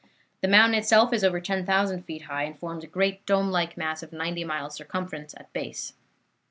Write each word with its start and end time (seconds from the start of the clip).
The 0.41 0.47
mountain 0.47 0.79
itself 0.79 1.13
is 1.13 1.23
over 1.23 1.39
10,000 1.39 2.01
feet 2.05 2.23
high, 2.23 2.41
and 2.45 2.57
forms 2.57 2.83
a 2.83 2.87
great 2.87 3.23
dome 3.27 3.51
like 3.51 3.77
mass 3.77 4.01
of 4.01 4.11
90 4.11 4.43
miles 4.43 4.73
circumference 4.73 5.35
at 5.37 5.53
base. 5.53 5.93